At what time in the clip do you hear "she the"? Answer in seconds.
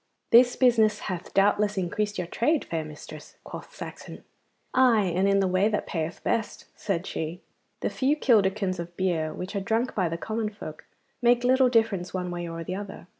7.05-7.89